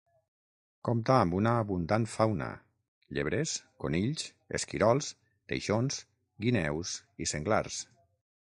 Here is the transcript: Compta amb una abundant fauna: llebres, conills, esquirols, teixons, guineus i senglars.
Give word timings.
Compta 0.87 1.17
amb 1.25 1.35
una 1.39 1.51
abundant 1.65 2.07
fauna: 2.13 2.47
llebres, 3.17 3.53
conills, 3.85 4.25
esquirols, 4.61 5.13
teixons, 5.53 6.03
guineus 6.47 6.97
i 7.27 7.33
senglars. 7.35 7.83